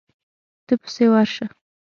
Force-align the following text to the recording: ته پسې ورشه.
ته 0.65 0.73
پسې 0.81 1.05
ورشه. 1.11 1.45